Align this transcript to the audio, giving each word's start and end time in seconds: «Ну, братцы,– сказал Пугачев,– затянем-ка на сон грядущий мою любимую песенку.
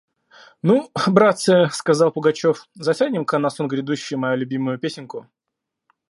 «Ну, 0.63 0.89
братцы,– 1.07 1.69
сказал 1.71 2.11
Пугачев,– 2.11 2.67
затянем-ка 2.73 3.37
на 3.37 3.51
сон 3.51 3.67
грядущий 3.67 4.17
мою 4.17 4.35
любимую 4.35 4.79
песенку. 4.79 5.27